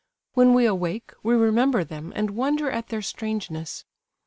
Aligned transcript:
When 0.33 0.55
we 0.55 0.65
awake 0.65 1.13
we 1.21 1.35
remember 1.35 1.83
them 1.83 2.11
and 2.15 2.31
wonder 2.31 2.71
at 2.71 2.87
their 2.87 3.03
strangeness. 3.03 3.85